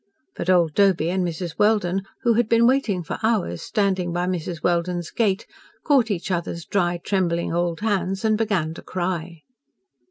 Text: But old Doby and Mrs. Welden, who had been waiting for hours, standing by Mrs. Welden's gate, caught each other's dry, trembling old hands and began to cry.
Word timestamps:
But 0.35 0.49
old 0.49 0.73
Doby 0.73 1.11
and 1.11 1.23
Mrs. 1.23 1.59
Welden, 1.59 2.01
who 2.23 2.33
had 2.33 2.49
been 2.49 2.65
waiting 2.65 3.03
for 3.03 3.19
hours, 3.21 3.61
standing 3.61 4.11
by 4.11 4.25
Mrs. 4.25 4.63
Welden's 4.63 5.11
gate, 5.11 5.45
caught 5.85 6.09
each 6.09 6.31
other's 6.31 6.65
dry, 6.65 6.97
trembling 6.97 7.53
old 7.53 7.81
hands 7.81 8.25
and 8.25 8.35
began 8.35 8.73
to 8.73 8.81
cry. 8.81 9.43